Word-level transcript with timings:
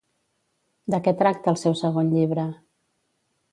De 0.93 0.99
què 1.09 1.13
tracta 1.19 1.53
el 1.53 1.61
seu 1.65 1.77
segon 1.83 2.11
llibre? 2.17 2.49